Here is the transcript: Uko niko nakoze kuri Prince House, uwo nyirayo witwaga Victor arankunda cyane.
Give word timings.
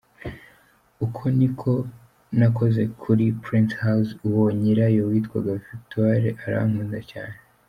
Uko 1.05 1.21
niko 1.37 1.71
nakoze 2.39 2.81
kuri 3.01 3.25
Prince 3.43 3.73
House, 3.83 4.11
uwo 4.27 4.43
nyirayo 4.59 5.01
witwaga 5.11 5.51
Victor 5.65 6.09
arankunda 6.45 6.99
cyane. 7.11 7.37